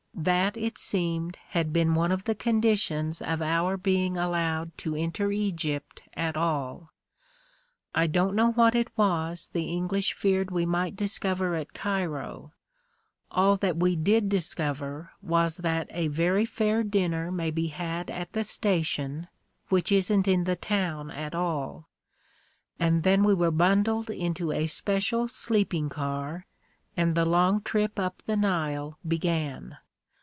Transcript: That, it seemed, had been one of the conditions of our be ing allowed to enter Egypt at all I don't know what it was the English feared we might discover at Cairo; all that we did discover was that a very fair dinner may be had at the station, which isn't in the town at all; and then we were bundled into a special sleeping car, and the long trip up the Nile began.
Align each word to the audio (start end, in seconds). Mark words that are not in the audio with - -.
That, 0.13 0.55
it 0.55 0.77
seemed, 0.77 1.37
had 1.49 1.73
been 1.73 1.95
one 1.95 2.11
of 2.11 2.25
the 2.25 2.35
conditions 2.35 3.23
of 3.23 3.41
our 3.41 3.75
be 3.75 4.05
ing 4.05 4.17
allowed 4.17 4.77
to 4.79 4.93
enter 4.93 5.31
Egypt 5.31 6.03
at 6.13 6.37
all 6.37 6.91
I 7.95 8.05
don't 8.05 8.35
know 8.35 8.51
what 8.51 8.75
it 8.75 8.95
was 8.95 9.49
the 9.51 9.63
English 9.63 10.13
feared 10.13 10.51
we 10.51 10.63
might 10.63 10.95
discover 10.95 11.55
at 11.55 11.73
Cairo; 11.73 12.51
all 13.31 13.57
that 13.57 13.77
we 13.77 13.95
did 13.95 14.29
discover 14.29 15.09
was 15.23 15.57
that 15.57 15.87
a 15.89 16.07
very 16.09 16.45
fair 16.45 16.83
dinner 16.83 17.31
may 17.31 17.49
be 17.49 17.67
had 17.67 18.11
at 18.11 18.33
the 18.33 18.43
station, 18.43 19.27
which 19.69 19.91
isn't 19.91 20.27
in 20.27 20.43
the 20.43 20.57
town 20.57 21.09
at 21.09 21.33
all; 21.33 21.87
and 22.77 23.01
then 23.01 23.23
we 23.23 23.33
were 23.33 23.49
bundled 23.49 24.11
into 24.11 24.51
a 24.51 24.67
special 24.67 25.27
sleeping 25.27 25.89
car, 25.89 26.45
and 26.95 27.15
the 27.15 27.25
long 27.25 27.59
trip 27.61 27.97
up 27.99 28.21
the 28.27 28.37
Nile 28.37 28.99
began. 29.07 29.77